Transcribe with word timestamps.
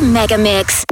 Mega 0.00 0.38
Mix. 0.38 0.84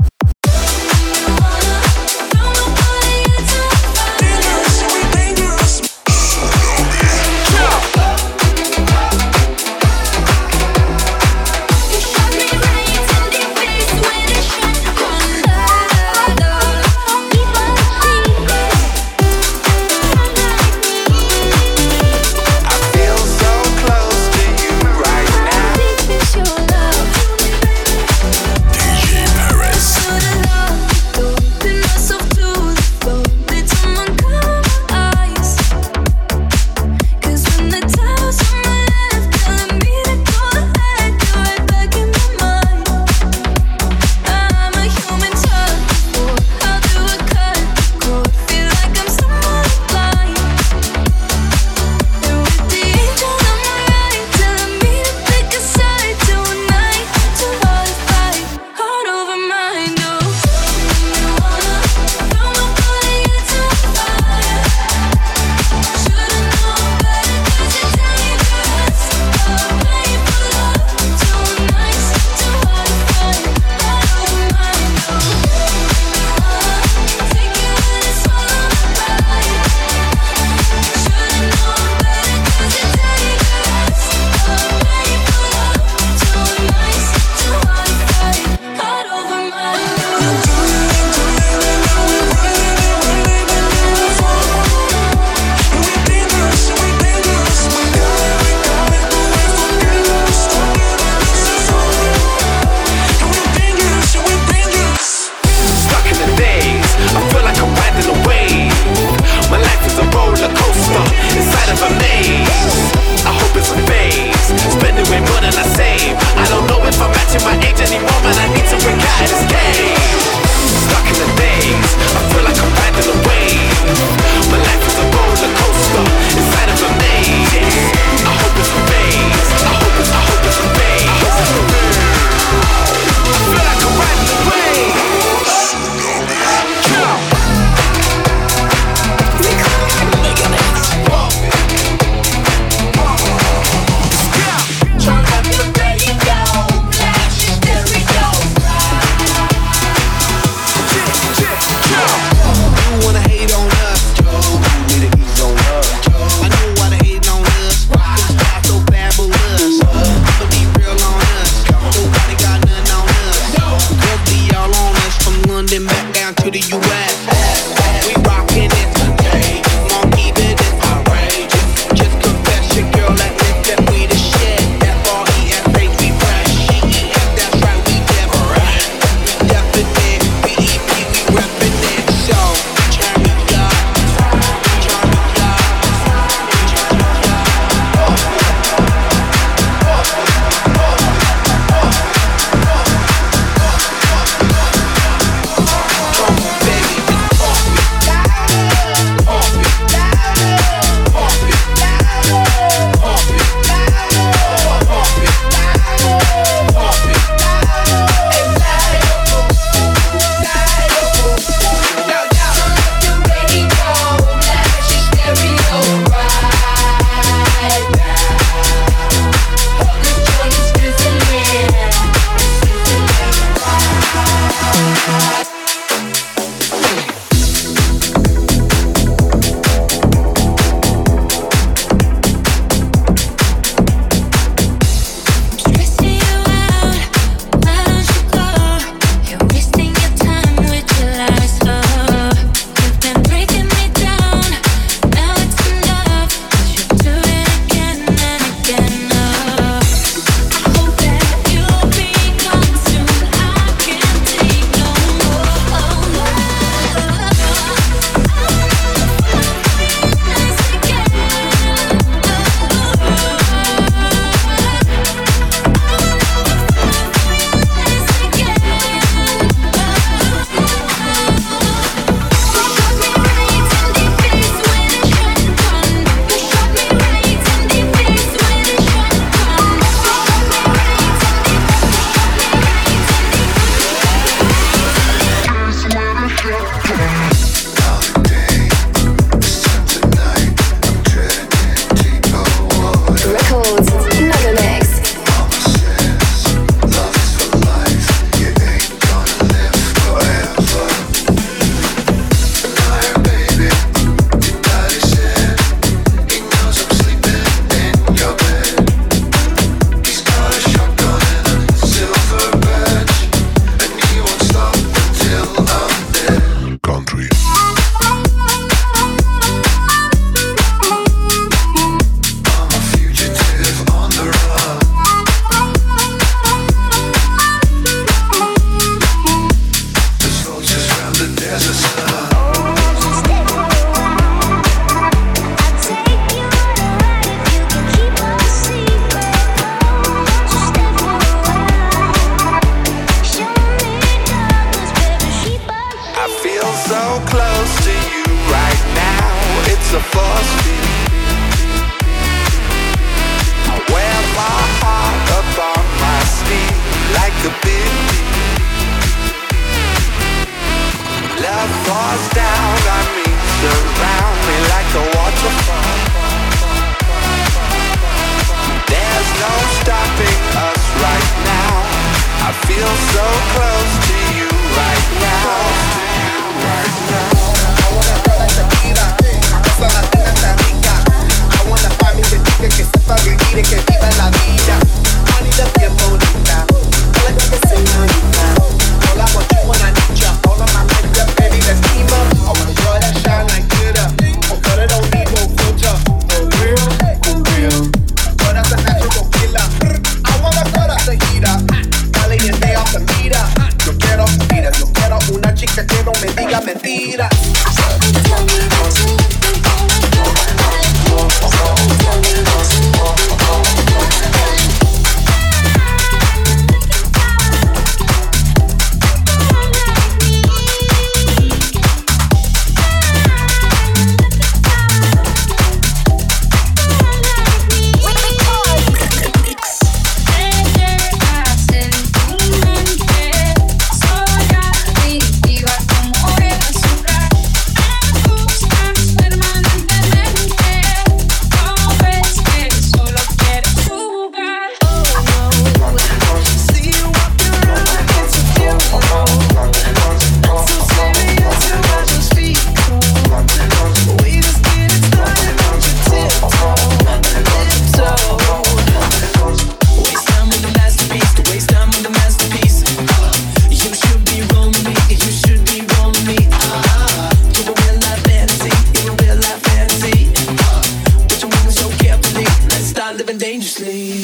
Around 473.28 473.40
the 473.40 474.17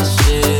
world 0.00 0.57